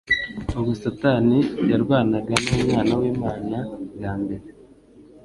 [0.57, 1.37] Ubwo Satani
[1.71, 3.57] yarwanaga n'Umwana w'lmana
[3.95, 4.45] bwa mbere,